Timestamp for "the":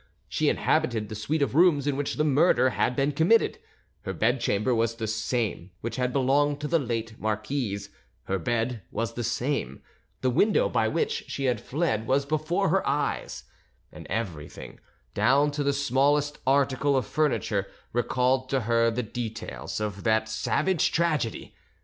1.09-1.13, 2.15-2.23, 4.95-5.05, 6.67-6.79, 9.13-9.23, 10.21-10.31, 15.63-15.71, 18.89-19.03